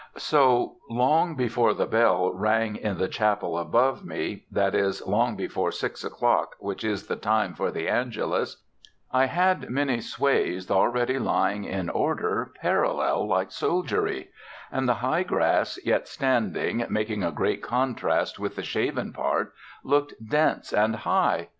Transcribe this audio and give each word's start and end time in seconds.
So, 0.17 0.77
long 0.89 1.35
before 1.35 1.75
the 1.75 1.85
bell 1.85 2.33
rang 2.33 2.75
in 2.75 2.97
the 2.97 3.07
chapel 3.07 3.55
above 3.59 4.03
me 4.03 4.45
that 4.49 4.73
is, 4.73 5.05
long 5.05 5.35
before 5.35 5.71
six 5.71 6.03
o'clock, 6.03 6.55
which 6.57 6.83
is 6.83 7.05
the 7.05 7.15
time 7.15 7.53
for 7.53 7.69
the 7.69 7.87
Angelus 7.87 8.63
I 9.11 9.25
had 9.25 9.69
many 9.69 10.01
swathes 10.01 10.71
already 10.71 11.19
lying 11.19 11.65
in 11.65 11.87
order 11.87 12.51
parallel 12.59 13.27
like 13.27 13.51
soldiery; 13.51 14.31
and 14.71 14.89
the 14.89 14.95
high 15.05 15.21
grass 15.21 15.77
yet 15.85 16.07
standing, 16.07 16.83
making 16.89 17.23
a 17.23 17.29
great 17.31 17.61
contrast 17.61 18.39
with 18.39 18.55
the 18.55 18.63
shaven 18.63 19.13
part, 19.13 19.53
looked 19.83 20.15
dense 20.27 20.73
and 20.73 20.95
high. 20.95 21.49